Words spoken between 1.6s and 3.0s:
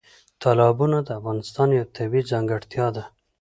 یوه طبیعي ځانګړتیا